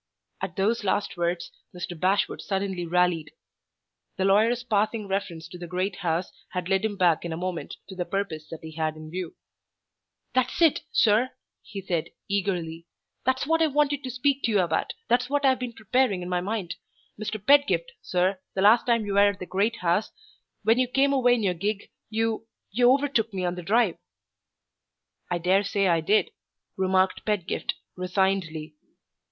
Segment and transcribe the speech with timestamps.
[0.41, 1.95] At those last words, Mr.
[1.95, 3.29] Bashwood suddenly rallied.
[4.17, 7.75] The lawyer's passing reference to the great house had led him back in a moment
[7.87, 9.35] to the purpose that he had in view.
[10.33, 12.87] "That's it, sir!" he said, eagerly;
[13.27, 16.29] "that's what I wanted to speak to you about; that's what I've been preparing in
[16.29, 16.77] my mind.
[17.21, 17.39] Mr.
[17.39, 20.09] Pedgift, sir, the last time you were at the great house,
[20.63, 23.99] when you came away in your gig, you you overtook me on the drive."
[25.29, 26.31] "I dare say I did,"
[26.75, 28.73] remarked Pedgift, resignedly.